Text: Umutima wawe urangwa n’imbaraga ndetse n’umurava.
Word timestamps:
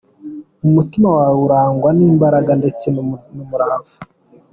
Umutima 0.67 1.07
wawe 1.17 1.37
urangwa 1.45 1.89
n’imbaraga 1.97 2.51
ndetse 2.61 2.85
n’umurava. 3.35 3.95